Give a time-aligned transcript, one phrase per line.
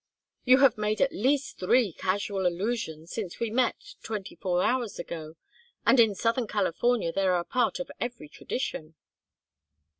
[0.45, 5.35] You have made at least three casual allusions since we met twenty four hours ago,
[5.85, 8.95] and in southern California they are a part of every tradition."